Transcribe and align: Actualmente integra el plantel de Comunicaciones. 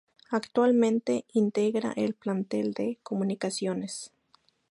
Actualmente 0.31 1.25
integra 1.31 1.93
el 1.95 2.15
plantel 2.15 2.73
de 2.73 2.97
Comunicaciones. 3.03 4.11